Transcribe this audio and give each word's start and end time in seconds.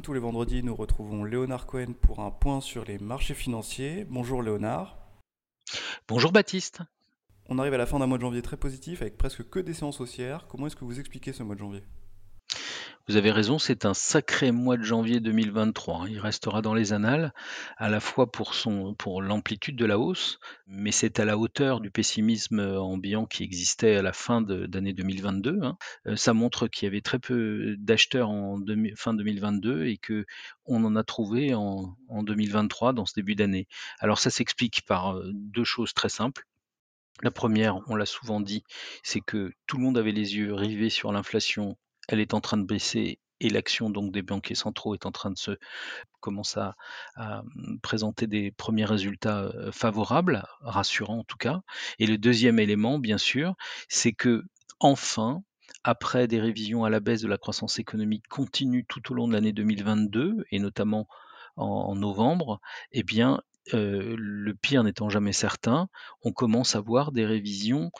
Comme 0.00 0.06
tous 0.06 0.14
les 0.14 0.20
vendredis, 0.20 0.62
nous 0.62 0.74
retrouvons 0.74 1.24
Léonard 1.24 1.66
Cohen 1.66 1.92
pour 1.92 2.20
un 2.20 2.30
point 2.30 2.62
sur 2.62 2.86
les 2.86 2.96
marchés 2.96 3.34
financiers. 3.34 4.06
Bonjour 4.08 4.42
Léonard. 4.42 4.96
Bonjour 6.08 6.32
Baptiste. 6.32 6.80
On 7.50 7.58
arrive 7.58 7.74
à 7.74 7.76
la 7.76 7.84
fin 7.84 7.98
d'un 7.98 8.06
mois 8.06 8.16
de 8.16 8.22
janvier 8.22 8.40
très 8.40 8.56
positif 8.56 9.02
avec 9.02 9.18
presque 9.18 9.46
que 9.50 9.58
des 9.58 9.74
séances 9.74 10.00
haussières. 10.00 10.46
Comment 10.48 10.68
est-ce 10.68 10.76
que 10.76 10.86
vous 10.86 11.00
expliquez 11.00 11.34
ce 11.34 11.42
mois 11.42 11.54
de 11.54 11.60
janvier? 11.60 11.82
Vous 13.10 13.16
avez 13.16 13.32
raison, 13.32 13.58
c'est 13.58 13.86
un 13.86 13.92
sacré 13.92 14.52
mois 14.52 14.76
de 14.76 14.84
janvier 14.84 15.18
2023. 15.18 16.02
Hein. 16.02 16.06
Il 16.08 16.20
restera 16.20 16.62
dans 16.62 16.74
les 16.74 16.92
annales, 16.92 17.34
à 17.76 17.88
la 17.88 17.98
fois 17.98 18.30
pour, 18.30 19.20
l'amplitude 19.20 19.74
de 19.74 19.84
la 19.84 19.98
hausse, 19.98 20.38
mais 20.68 20.92
c'est 20.92 21.18
à 21.18 21.24
la 21.24 21.36
hauteur 21.36 21.80
du 21.80 21.90
pessimisme 21.90 22.60
ambiant 22.60 23.26
qui 23.26 23.42
existait 23.42 23.96
à 23.96 24.02
la 24.02 24.12
fin 24.12 24.42
d'année 24.42 24.92
2022. 24.92 25.58
Hein. 25.60 25.76
Euh, 26.06 26.14
ça 26.14 26.34
montre 26.34 26.68
qu'il 26.68 26.86
y 26.86 26.88
avait 26.88 27.00
très 27.00 27.18
peu 27.18 27.74
d'acheteurs 27.78 28.30
en 28.30 28.60
fin 28.94 29.12
2022 29.12 29.86
et 29.86 29.96
que 29.96 30.24
on 30.64 30.84
en 30.84 30.94
a 30.94 31.02
trouvé 31.02 31.52
en, 31.52 31.96
en 32.08 32.22
2023 32.22 32.92
dans 32.92 33.06
ce 33.06 33.14
début 33.16 33.34
d'année. 33.34 33.66
Alors 33.98 34.20
ça 34.20 34.30
s'explique 34.30 34.82
par 34.86 35.16
euh, 35.16 35.32
deux 35.34 35.64
choses 35.64 35.94
très 35.94 36.10
simples. 36.10 36.46
La 37.22 37.32
première, 37.32 37.80
on 37.88 37.96
l'a 37.96 38.06
souvent 38.06 38.40
dit, 38.40 38.62
c'est 39.02 39.20
que 39.20 39.50
tout 39.66 39.78
le 39.78 39.82
monde 39.82 39.98
avait 39.98 40.12
les 40.12 40.36
yeux 40.36 40.54
rivés 40.54 40.90
sur 40.90 41.10
l'inflation 41.10 41.76
elle 42.08 42.20
est 42.20 42.34
en 42.34 42.40
train 42.40 42.56
de 42.56 42.64
baisser 42.64 43.18
et 43.40 43.48
l'action 43.48 43.88
donc 43.88 44.12
des 44.12 44.22
banquiers 44.22 44.54
centraux 44.54 44.94
est 44.94 45.06
en 45.06 45.12
train 45.12 45.30
de 45.30 45.38
se 45.38 45.52
commencer 46.20 46.60
à, 47.16 47.42
mmh, 47.42 47.78
présenter 47.80 48.26
des 48.26 48.50
premiers 48.50 48.84
résultats 48.84 49.50
favorables, 49.72 50.44
rassurants 50.60 51.20
en 51.20 51.24
tout 51.24 51.38
cas. 51.38 51.62
Et 51.98 52.06
le 52.06 52.18
deuxième 52.18 52.58
élément, 52.58 52.98
bien 52.98 53.18
sûr, 53.18 53.54
c'est 53.88 54.12
que 54.12 54.44
enfin, 54.78 55.42
après 55.84 56.26
des 56.26 56.40
révisions 56.40 56.84
à 56.84 56.90
la 56.90 57.00
baisse 57.00 57.22
de 57.22 57.28
la 57.28 57.38
croissance 57.38 57.78
économique 57.78 58.28
continue 58.28 58.84
tout 58.84 59.10
au 59.10 59.14
long 59.14 59.28
de 59.28 59.32
l'année 59.32 59.52
2022 59.52 60.44
et 60.50 60.58
notamment 60.58 61.08
en, 61.56 61.94
novembre, 61.94 62.60
eh 62.92 63.02
bien, 63.02 63.42
le 63.72 64.52
pire 64.52 64.84
n'étant 64.84 65.08
jamais 65.08 65.32
certain, 65.32 65.88
on 66.22 66.32
commence 66.32 66.74
à 66.74 66.80
voir 66.80 67.12
des 67.12 67.26
révisions 67.26 67.90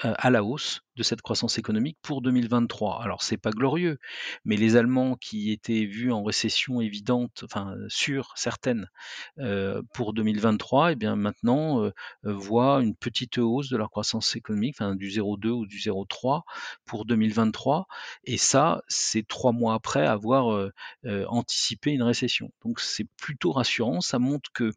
à 0.00 0.30
la 0.30 0.42
hausse 0.42 0.82
de 0.96 1.02
cette 1.02 1.22
croissance 1.22 1.58
économique 1.58 1.96
pour 2.02 2.22
2023. 2.22 3.02
Alors 3.02 3.22
c'est 3.22 3.36
pas 3.36 3.50
glorieux, 3.50 3.98
mais 4.44 4.56
les 4.56 4.76
Allemands 4.76 5.16
qui 5.16 5.50
étaient 5.50 5.84
vus 5.84 6.12
en 6.12 6.22
récession 6.22 6.80
évidente, 6.80 7.42
enfin 7.44 7.74
sûre, 7.88 8.32
certaine, 8.36 8.88
euh, 9.38 9.82
pour 9.94 10.12
2023, 10.12 10.90
et 10.90 10.92
eh 10.92 10.96
bien 10.96 11.16
maintenant 11.16 11.82
euh, 11.82 11.90
euh, 12.26 12.32
voient 12.34 12.82
une 12.82 12.94
petite 12.94 13.38
hausse 13.38 13.70
de 13.70 13.76
leur 13.76 13.90
croissance 13.90 14.36
économique, 14.36 14.76
enfin 14.78 14.94
du 14.94 15.08
0,2 15.08 15.48
ou 15.48 15.66
du 15.66 15.78
0,3 15.78 16.42
pour 16.84 17.06
2023, 17.06 17.86
et 18.24 18.36
ça 18.36 18.82
c'est 18.88 19.26
trois 19.26 19.52
mois 19.52 19.74
après 19.74 20.06
avoir 20.06 20.70
anticipé 21.28 21.92
une 21.92 22.02
récession. 22.02 22.50
Donc 22.64 22.80
c'est 22.80 23.06
plutôt 23.16 23.52
rassurant, 23.52 24.00
ça 24.00 24.18
montre 24.18 24.50
que 24.52 24.72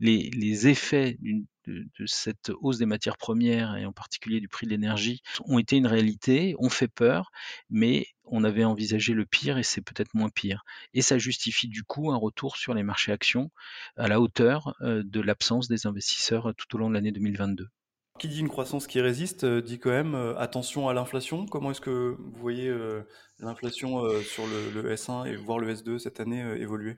les, 0.00 0.30
les 0.30 0.68
effets 0.68 1.16
d'une 1.20 1.46
de, 1.66 1.86
cette 2.06 2.50
hausse 2.60 2.78
des 2.78 2.86
matières 2.86 3.16
premières 3.16 3.76
et 3.76 3.86
en 3.86 3.92
particulier 3.92 4.40
du 4.40 4.48
prix 4.48 4.66
de 4.66 4.70
l'énergie 4.70 5.22
ont 5.46 5.58
été 5.58 5.76
une 5.76 5.86
réalité, 5.86 6.54
ont 6.58 6.70
fait 6.70 6.88
peur, 6.88 7.30
mais 7.70 8.06
on 8.24 8.44
avait 8.44 8.64
envisagé 8.64 9.12
le 9.12 9.26
pire 9.26 9.58
et 9.58 9.62
c'est 9.62 9.80
peut-être 9.80 10.14
moins 10.14 10.30
pire. 10.30 10.64
Et 10.92 11.02
ça 11.02 11.18
justifie 11.18 11.68
du 11.68 11.82
coup 11.84 12.10
un 12.10 12.16
retour 12.16 12.56
sur 12.56 12.74
les 12.74 12.82
marchés 12.82 13.12
actions 13.12 13.50
à 13.96 14.08
la 14.08 14.20
hauteur 14.20 14.74
euh, 14.80 15.02
de 15.04 15.20
l'absence 15.20 15.68
des 15.68 15.86
investisseurs 15.86 16.54
tout 16.56 16.74
au 16.74 16.78
long 16.78 16.88
de 16.88 16.94
l'année 16.94 17.12
2022. 17.12 17.68
Qui 18.18 18.28
dit 18.28 18.40
une 18.40 18.48
croissance 18.48 18.86
qui 18.86 19.00
résiste 19.00 19.44
euh, 19.44 19.60
dit 19.60 19.78
quand 19.78 19.90
même 19.90 20.14
euh, 20.14 20.38
attention 20.38 20.88
à 20.88 20.94
l'inflation. 20.94 21.46
Comment 21.46 21.72
est-ce 21.72 21.80
que 21.80 22.16
vous 22.18 22.40
voyez 22.40 22.72
l'inflation 23.40 24.08
sur 24.22 24.46
le, 24.46 24.82
le, 24.82 24.94
S1 24.94 25.26
et 25.26 25.36
voire 25.36 25.58
le 25.58 25.74
S2 25.74 25.98
cette 25.98 26.20
année 26.20 26.40
évoluer? 26.58 26.96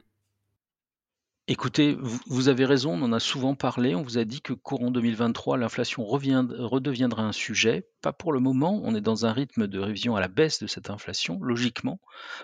Écoutez, 1.48 1.96
vous 2.26 2.48
avez 2.48 2.64
raison, 2.64 2.94
on 2.94 3.02
en 3.02 3.12
a 3.12 3.20
souvent 3.20 3.54
parlé. 3.54 3.94
On 3.94 4.02
vous 4.02 4.18
a 4.18 4.24
dit 4.24 4.40
que 4.40 4.52
courant 4.52 4.90
2023, 4.90 5.56
l'inflation 5.58 6.04
redeviendra 6.04 7.22
un 7.22 7.30
sujet. 7.30 7.86
Pas 8.02 8.12
pour 8.12 8.32
le 8.32 8.40
moment, 8.40 8.80
on 8.82 8.96
est 8.96 9.00
dans 9.00 9.26
un 9.26 9.32
rythme 9.32 9.68
de 9.68 9.78
révision 9.78 10.16
à 10.16 10.20
la 10.20 10.26
baisse 10.26 10.58
de 10.60 10.66
cette 10.66 10.90
inflation, 10.90 11.38
logiquement, 11.40 12.00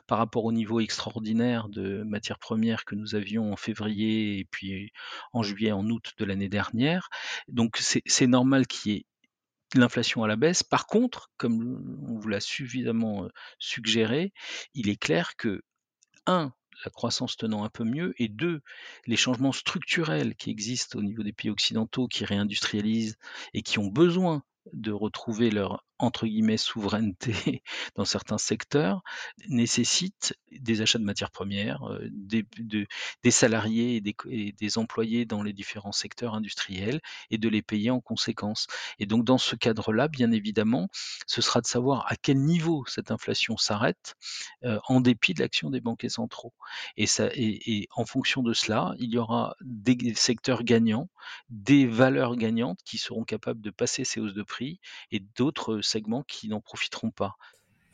par 0.07 0.19
rapport 0.19 0.45
au 0.45 0.53
niveau 0.53 0.79
extraordinaire 0.79 1.69
de 1.69 2.05
matières 2.05 2.39
premières 2.39 2.85
que 2.85 2.95
nous 2.95 3.17
avions 3.17 3.53
en 3.53 3.57
février 3.57 4.39
et 4.39 4.45
puis 4.45 4.93
en 5.33 5.43
juillet, 5.43 5.73
en 5.73 5.85
août 5.91 6.13
de 6.17 6.25
l'année 6.25 6.49
dernière. 6.49 7.09
Donc 7.49 7.79
c'est 7.79 8.27
normal 8.29 8.69
qu'il 8.69 8.93
y 8.93 8.97
ait 8.99 9.07
l'inflation 9.75 10.23
à 10.23 10.29
la 10.29 10.37
baisse. 10.37 10.63
Par 10.63 10.87
contre, 10.87 11.33
comme 11.39 12.07
on 12.09 12.21
vous 12.21 12.29
l'a 12.29 12.41
suffisamment 12.41 13.25
euh, 13.25 13.29
suggéré, 13.59 14.33
il 14.75 14.89
est 14.89 14.97
clair 14.97 15.35
que, 15.37 15.63
un, 16.27 16.53
la 16.85 16.91
croissance 16.91 17.37
tenant 17.37 17.65
un 17.65 17.69
peu 17.69 17.85
mieux, 17.85 18.15
et 18.19 18.29
deux, 18.29 18.61
les 19.07 19.17
changements 19.17 19.53
structurels 19.53 20.35
qui 20.35 20.51
existent 20.51 20.99
au 20.99 21.03
niveau 21.03 21.23
des 21.23 21.33
pays 21.33 21.51
occidentaux 21.51 22.09
qui 22.09 22.25
réindustrialisent 22.25 23.19
et 23.55 23.63
qui 23.63 23.79
ont 23.79 23.89
besoin 23.89 24.43
de 24.73 24.93
retrouver 24.93 25.51
leur 25.51 25.85
entre 26.03 26.27
guillemets 26.27 26.57
souveraineté 26.57 27.63
dans 27.95 28.05
certains 28.05 28.39
secteurs 28.39 29.03
nécessite 29.49 30.35
des 30.51 30.83
achats 30.83 30.99
de 30.99 31.05
matières 31.05 31.31
premières, 31.31 31.89
euh, 31.89 32.09
des, 32.11 33.31
salariés 33.31 34.03
et 34.05 34.53
des, 34.53 34.79
employés 34.79 35.25
dans 35.25 35.43
les 35.43 35.53
différents 35.53 35.93
secteurs 35.93 36.35
industriels 36.35 37.01
et 37.31 37.39
de 37.39 37.49
les 37.49 37.63
payer 37.63 37.91
en 37.91 38.01
conséquence. 38.01 38.67
Et 38.99 39.07
donc 39.07 39.25
dans 39.25 39.39
ce 39.39 39.55
cadre-là, 39.55 40.09
bien 40.09 40.33
évidemment, 40.33 40.89
ce 41.27 41.41
sera 41.41 41.61
de 41.61 41.67
savoir 41.67 42.05
à 42.11 42.17
quel 42.17 42.39
niveau 42.39 42.85
cette 42.87 43.11
inflation 43.11 43.57
s'arrête 43.57 44.15
euh, 44.65 44.81
en 44.89 45.01
dépit 45.01 45.35
de 45.35 45.41
l'action 45.41 45.71
des 45.71 45.81
banquiers 45.81 46.09
centraux. 46.09 46.53
Et, 46.97 47.07
ça, 47.07 47.29
et 47.35 47.89
en 47.95 48.05
fonction 48.05 48.43
de 48.43 48.53
cela, 48.53 48.95
il 48.99 49.11
y 49.11 49.19
aura 49.19 49.55
des 49.61 50.15
secteurs 50.15 50.65
gagnants, 50.65 51.09
des 51.49 51.87
valeurs 51.87 52.37
gagnantes 52.37 52.81
qui 52.85 52.99
seront 52.99 53.25
capables 53.25 53.61
de 53.61 53.71
passer 53.71 54.05
ces 54.05 54.21
hausses 54.21 54.35
de 54.35 54.43
prix 54.43 54.81
et 55.13 55.21
d'autres 55.37 55.81
segments 55.93 56.23
qui 56.23 56.49
n'en 56.49 56.61
profiteront 56.61 57.11
pas. 57.11 57.37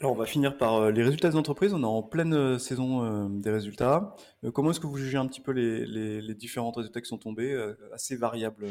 Alors 0.00 0.12
on 0.12 0.16
va 0.16 0.26
finir 0.26 0.56
par 0.56 0.76
euh, 0.76 0.90
les 0.92 1.02
résultats 1.02 1.28
des 1.28 1.36
entreprises. 1.36 1.74
On 1.74 1.82
est 1.82 1.86
en 1.86 2.02
pleine 2.02 2.32
euh, 2.32 2.58
saison 2.58 3.04
euh, 3.04 3.28
des 3.28 3.50
résultats. 3.50 4.14
comment 4.54 4.70
est-ce 4.70 4.78
que 4.78 4.86
vous 4.86 4.96
jugez 4.96 5.18
un 5.18 5.26
petit 5.26 5.40
peu 5.40 5.50
les, 5.50 5.84
les, 5.86 6.20
les 6.20 6.34
différents 6.34 6.70
résultats 6.70 7.00
qui 7.00 7.08
sont 7.08 7.18
tombés, 7.18 7.56
assez 7.92 8.16
variables? 8.16 8.66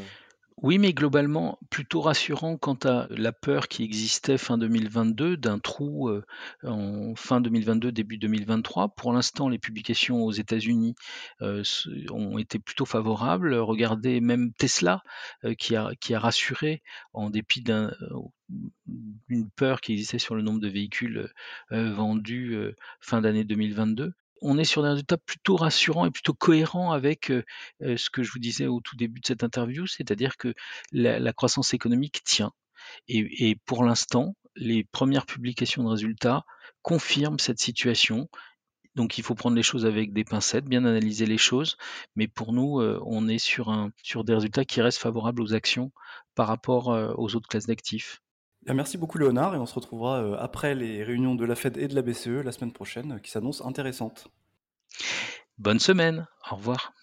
Oui, 0.63 0.79
mais 0.79 0.91
globalement, 0.91 1.59
plutôt 1.69 2.01
rassurant 2.01 2.57
quant 2.57 2.79
à 2.83 3.05
la 3.11 3.31
peur 3.31 3.67
qui 3.67 3.83
existait 3.83 4.39
fin 4.39 4.57
2022 4.57 5.37
d'un 5.37 5.59
trou 5.59 6.09
en 6.63 7.13
fin 7.15 7.41
2022, 7.41 7.91
début 7.91 8.17
2023. 8.17 8.95
Pour 8.95 9.13
l'instant, 9.13 9.49
les 9.49 9.59
publications 9.59 10.23
aux 10.23 10.31
États-Unis 10.31 10.95
ont 11.41 12.39
été 12.39 12.57
plutôt 12.57 12.85
favorables. 12.85 13.53
Regardez 13.53 14.19
même 14.19 14.51
Tesla 14.53 15.03
qui, 15.59 15.75
a, 15.75 15.91
qui 16.01 16.15
a 16.15 16.19
rassuré 16.19 16.81
en 17.13 17.29
dépit 17.29 17.61
d'une 19.29 19.49
peur 19.49 19.81
qui 19.81 19.93
existait 19.93 20.19
sur 20.19 20.35
le 20.35 20.41
nombre 20.41 20.59
de 20.59 20.69
véhicules 20.69 21.31
vendus 21.71 22.57
fin 22.99 23.21
d'année 23.21 23.43
2022 23.43 24.13
on 24.41 24.57
est 24.57 24.65
sur 24.65 24.83
des 24.83 24.89
résultats 24.89 25.17
plutôt 25.17 25.55
rassurants 25.55 26.05
et 26.05 26.11
plutôt 26.11 26.33
cohérents 26.33 26.91
avec 26.91 27.31
ce 27.81 28.09
que 28.09 28.23
je 28.23 28.31
vous 28.31 28.39
disais 28.39 28.67
au 28.67 28.81
tout 28.81 28.95
début 28.95 29.19
de 29.19 29.25
cette 29.25 29.43
interview, 29.43 29.87
c'est-à-dire 29.87 30.37
que 30.37 30.53
la, 30.91 31.33
croissance 31.33 31.73
économique 31.73 32.23
tient. 32.23 32.51
Et, 33.07 33.55
pour 33.65 33.83
l'instant, 33.83 34.35
les 34.55 34.83
premières 34.83 35.25
publications 35.25 35.83
de 35.83 35.89
résultats 35.89 36.45
confirment 36.81 37.39
cette 37.39 37.59
situation. 37.59 38.29
Donc 38.95 39.19
il 39.19 39.23
faut 39.23 39.35
prendre 39.35 39.55
les 39.55 39.63
choses 39.63 39.85
avec 39.85 40.11
des 40.13 40.23
pincettes, 40.23 40.65
bien 40.65 40.83
analyser 40.83 41.27
les 41.27 41.37
choses, 41.37 41.77
mais 42.15 42.27
pour 42.27 42.53
nous, 42.53 42.81
on 43.05 43.27
est 43.27 43.37
sur 43.37 43.93
des 44.23 44.33
résultats 44.33 44.65
qui 44.65 44.81
restent 44.81 44.99
favorables 44.99 45.41
aux 45.41 45.53
actions 45.53 45.91
par 46.35 46.47
rapport 46.47 46.87
aux 47.17 47.35
autres 47.35 47.47
classes 47.47 47.67
d'actifs 47.67 48.21
merci 48.73 48.97
beaucoup 48.97 49.17
Léonard 49.17 49.55
et 49.55 49.57
on 49.57 49.65
se 49.65 49.75
retrouvera 49.75 50.21
euh, 50.21 50.35
après 50.39 50.75
les 50.75 51.03
réunions 51.03 51.35
de 51.35 51.45
la 51.45 51.55
Fed 51.55 51.77
et 51.77 51.87
de 51.87 51.95
la 51.95 52.01
BCE 52.01 52.43
la 52.43 52.51
semaine 52.51 52.73
prochaine 52.73 53.19
qui 53.21 53.31
s'annoncent 53.31 53.65
intéressantes. 53.65 54.27
Bonne 55.57 55.79
semaine, 55.79 56.27
au 56.51 56.55
revoir. 56.55 56.93